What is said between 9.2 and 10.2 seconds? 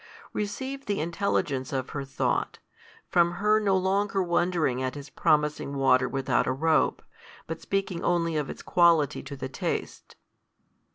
to the taste.